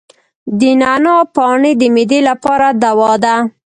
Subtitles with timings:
[0.59, 3.35] د نعناع پاڼې د معدې لپاره دوا ده.